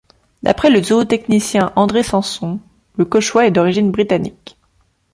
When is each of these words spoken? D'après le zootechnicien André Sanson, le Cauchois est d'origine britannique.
D'après 0.41 0.71
le 0.71 0.81
zootechnicien 0.81 1.71
André 1.75 2.01
Sanson, 2.01 2.59
le 2.97 3.05
Cauchois 3.05 3.45
est 3.45 3.51
d'origine 3.51 3.91
britannique. 3.91 4.57